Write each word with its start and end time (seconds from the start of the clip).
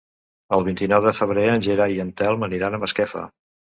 El 0.55 0.63
vint-i-nou 0.67 1.03
de 1.07 1.13
febrer 1.19 1.43
en 1.55 1.63
Gerai 1.67 1.95
i 1.99 2.01
en 2.07 2.09
Telm 2.23 2.47
aniran 2.49 2.79
a 2.79 2.81
Masquefa. 2.85 3.23